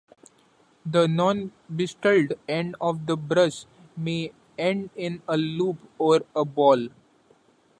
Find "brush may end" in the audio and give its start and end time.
3.15-4.89